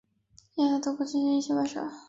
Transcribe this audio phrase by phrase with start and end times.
[0.55, 1.91] 也在德国进行了一些拍摄。